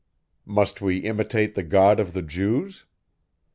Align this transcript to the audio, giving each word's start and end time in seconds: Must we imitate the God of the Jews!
Must 0.47 0.81
we 0.81 0.97
imitate 0.97 1.53
the 1.53 1.61
God 1.61 1.99
of 1.99 2.13
the 2.13 2.23
Jews! 2.23 2.85